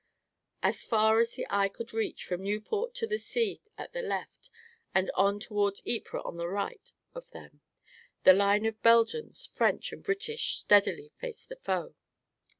[0.63, 4.49] As far as the eye could reach, from Nieuport to the sea at the left,
[4.95, 7.61] and on toward Ypres at the right of them,
[8.23, 11.93] the line of Belgians, French and British steadily faced the foe.